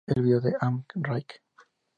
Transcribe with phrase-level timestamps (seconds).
[0.07, 1.31] El video de Am I Right?